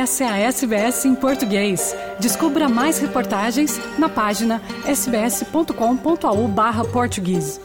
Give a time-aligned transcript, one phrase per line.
[0.00, 1.94] Essa é a SBS em português.
[2.18, 7.60] Descubra mais reportagens na página sbs.com.au/português.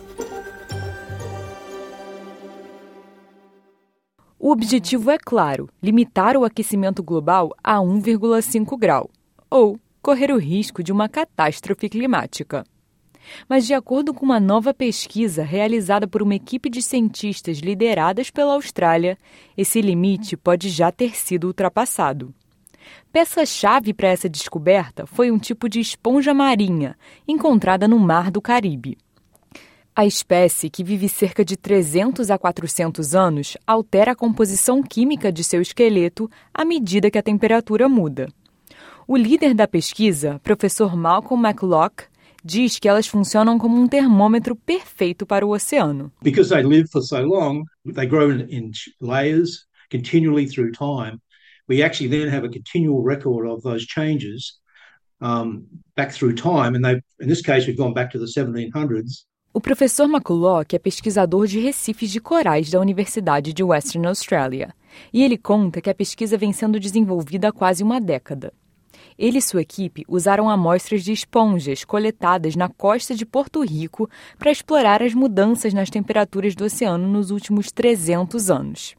[4.37, 9.09] O objetivo é claro: limitar o aquecimento global a 1,5 grau,
[9.49, 12.65] ou correr o risco de uma catástrofe climática.
[13.47, 18.53] Mas, de acordo com uma nova pesquisa realizada por uma equipe de cientistas lideradas pela
[18.53, 19.17] Austrália,
[19.57, 22.33] esse limite pode já ter sido ultrapassado.
[23.11, 28.97] Peça-chave para essa descoberta foi um tipo de esponja marinha encontrada no Mar do Caribe.
[29.95, 35.41] A espécie, que vive cerca de 300 a 400 anos, altera a composição química de
[35.41, 38.27] seu esqueleto à medida que a temperatura muda.
[39.07, 42.09] O líder da pesquisa, professor Malcolm McLough,
[42.45, 46.11] diz que elas funcionam como um termômetro perfeito para o oceano.
[46.21, 48.71] Because they live for so long, they grow in
[49.01, 51.19] layers continually through time.
[51.67, 54.59] We actually then have a continual record of those changes
[55.19, 59.25] um, back through time, and they, in this case, we've gone back to the 1700s.
[59.51, 64.71] O professor McCulloch é pesquisador de recifes de corais da Universidade de Western Australia,
[65.11, 68.53] e ele conta que a pesquisa vem sendo desenvolvida há quase uma década.
[69.17, 74.51] Ele e sua equipe usaram amostras de esponjas coletadas na costa de Porto Rico para
[74.51, 78.95] explorar as mudanças nas temperaturas do oceano nos últimos 300 anos.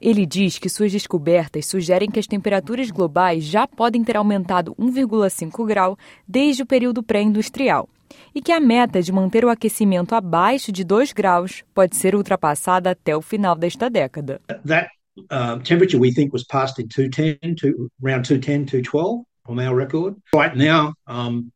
[0.00, 5.64] Ele diz que suas descobertas sugerem que as temperaturas globais já podem ter aumentado 1,5
[5.66, 5.96] grau
[6.26, 7.88] desde o período pré-industrial
[8.34, 12.90] e que a meta de manter o aquecimento abaixo de 2 graus pode ser ultrapassada
[12.90, 14.40] até o final desta década.
[14.66, 14.90] That
[15.30, 20.14] uh, temperature we think was passed in 210 to around 210 212 from our record.
[20.34, 21.52] Right now, um,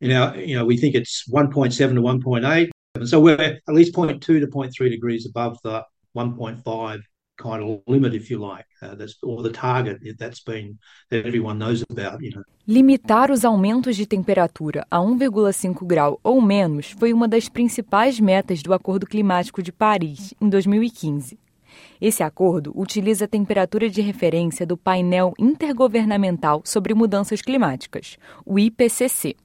[0.00, 2.70] in our, you know, we think it's 1.7 to 1.8.
[2.94, 5.84] And so we're at least 0.2 to 0.3 degrees above the
[6.16, 7.02] 1.5
[7.38, 10.78] kind of limit, if you like, uh, that's, or the target that's been
[11.10, 12.20] that everyone knows about.
[12.20, 12.42] You know.
[12.68, 18.62] Limitar os aumentos de temperatura a 1,5 grau ou menos foi uma das principais metas
[18.62, 21.38] do Acordo Climático de Paris em 2015.
[22.00, 29.36] Esse acordo utiliza a temperatura de referência do Painel Intergovernamental sobre Mudanças Climáticas, o IPCC.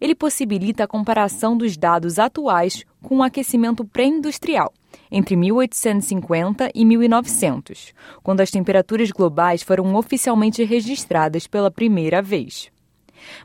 [0.00, 4.72] Ele possibilita a comparação dos dados atuais com o aquecimento pré-industrial,
[5.10, 12.70] entre 1850 e 1900, quando as temperaturas globais foram oficialmente registradas pela primeira vez.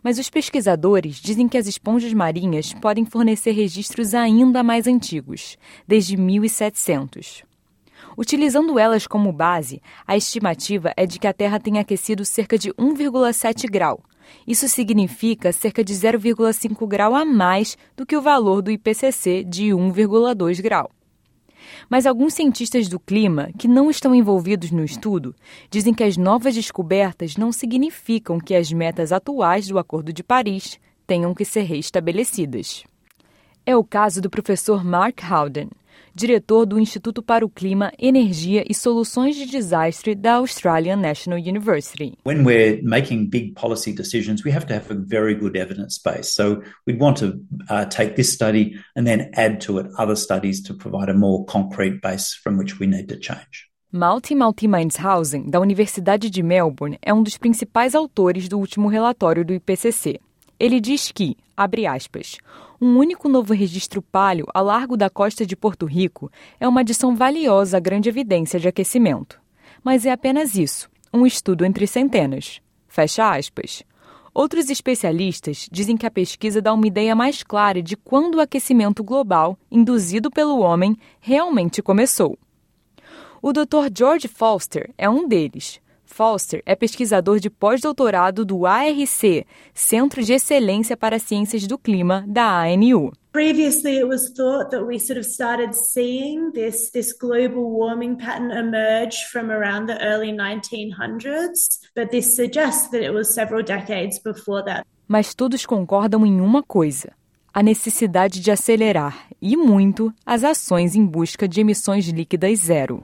[0.02, 5.58] Mas os pesquisadores dizem que as esponjas marinhas podem fornecer registros ainda mais antigos,
[5.88, 7.44] desde 1700.
[8.18, 12.72] Utilizando elas como base, a estimativa é de que a Terra tenha aquecido cerca de
[12.74, 14.02] 1,7 grau.
[14.48, 19.66] Isso significa cerca de 0,5 grau a mais do que o valor do IPCC de
[19.66, 20.90] 1,2 grau.
[21.90, 25.36] Mas alguns cientistas do clima, que não estão envolvidos no estudo,
[25.70, 30.80] dizem que as novas descobertas não significam que as metas atuais do Acordo de Paris
[31.06, 32.84] tenham que ser restabelecidas.
[33.66, 35.70] É o caso do professor Mark Howden,
[36.14, 42.18] diretor do Instituto para o Clima, Energia e Soluções de Desastre da Australian National University.
[42.26, 46.34] When we're making big policy decisions, we have to have a very good evidence base.
[46.34, 47.40] So we'd want to
[47.70, 51.46] uh, take this study and then add to it other studies to provide a more
[51.46, 53.70] concrete base from which we need to change.
[53.92, 59.54] Malte Malti-Mainshausen, da Universidade de Melbourne, é um dos principais autores do último relatório do
[59.54, 60.20] IPCC.
[60.60, 62.38] Ele diz que, abre aspas,
[62.80, 67.16] um único novo registro palio ao largo da costa de Porto Rico é uma adição
[67.16, 69.40] valiosa à grande evidência de aquecimento.
[69.84, 72.62] Mas é apenas isso, um estudo entre centenas.
[72.88, 73.84] Fecha aspas.
[74.34, 79.04] Outros especialistas dizem que a pesquisa dá uma ideia mais clara de quando o aquecimento
[79.04, 82.38] global, induzido pelo homem, realmente começou.
[83.42, 83.88] O Dr.
[83.96, 85.80] George Foster é um deles,
[86.16, 92.62] Foster é pesquisador de pós-doutorado do ARC, Centro de Excelência para Ciências do Clima, da
[92.62, 93.12] ANU.
[93.34, 98.50] Previously, it was thought that we sort of started seeing this, this global warming pattern
[98.52, 104.64] emerge from around the early 1900s, but this suggests that it was several decades before
[104.64, 104.86] that.
[105.06, 107.12] Mas todos concordam em uma coisa:
[107.54, 113.04] a necessidade de acelerar, e muito, as ações em busca de emissões líquidas zero.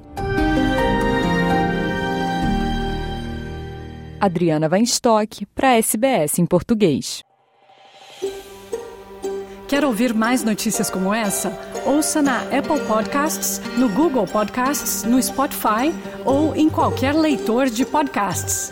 [4.22, 7.24] Adriana Weinstock, para SBS em português.
[9.68, 11.52] Quer ouvir mais notícias como essa?
[11.88, 15.92] Ouça na Apple Podcasts, no Google Podcasts, no Spotify
[16.24, 18.72] ou em qualquer leitor de podcasts.